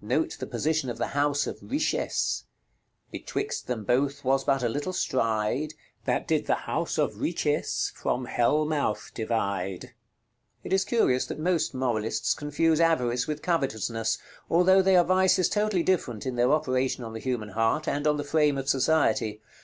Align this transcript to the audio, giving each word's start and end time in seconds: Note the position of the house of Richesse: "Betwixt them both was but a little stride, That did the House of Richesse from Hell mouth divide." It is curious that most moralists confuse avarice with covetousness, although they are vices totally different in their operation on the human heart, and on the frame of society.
Note 0.00 0.36
the 0.38 0.46
position 0.46 0.88
of 0.88 0.98
the 0.98 1.08
house 1.08 1.44
of 1.44 1.58
Richesse: 1.60 2.44
"Betwixt 3.10 3.66
them 3.66 3.82
both 3.82 4.22
was 4.24 4.44
but 4.44 4.62
a 4.62 4.68
little 4.68 4.92
stride, 4.92 5.74
That 6.04 6.28
did 6.28 6.46
the 6.46 6.54
House 6.70 6.98
of 6.98 7.20
Richesse 7.20 7.90
from 7.92 8.26
Hell 8.26 8.64
mouth 8.64 9.10
divide." 9.12 9.92
It 10.62 10.72
is 10.72 10.84
curious 10.84 11.26
that 11.26 11.40
most 11.40 11.74
moralists 11.74 12.32
confuse 12.32 12.78
avarice 12.80 13.26
with 13.26 13.42
covetousness, 13.42 14.18
although 14.48 14.82
they 14.82 14.94
are 14.94 15.02
vices 15.02 15.48
totally 15.48 15.82
different 15.82 16.26
in 16.26 16.36
their 16.36 16.52
operation 16.52 17.02
on 17.02 17.12
the 17.12 17.18
human 17.18 17.48
heart, 17.48 17.88
and 17.88 18.06
on 18.06 18.18
the 18.18 18.22
frame 18.22 18.56
of 18.58 18.68
society. 18.68 19.40